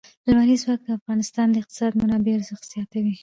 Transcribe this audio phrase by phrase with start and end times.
[0.29, 3.15] لمریز ځواک د افغانستان د اقتصادي منابعو ارزښت زیاتوي.